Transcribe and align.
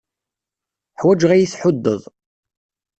Ḥwajeɣ 1.01 1.31
ad 1.31 1.37
iyi-tḥuddeḍ. 1.41 2.01